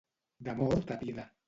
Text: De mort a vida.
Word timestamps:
De 0.47 0.55
mort 0.63 0.95
a 0.97 1.01
vida. 1.05 1.31